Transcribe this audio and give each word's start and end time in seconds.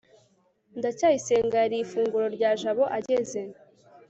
ndacyayisenga 0.79 1.55
yariye 1.61 1.83
ifunguro 1.83 2.25
rya 2.35 2.51
jabo 2.61 2.83
ageze 2.97 3.41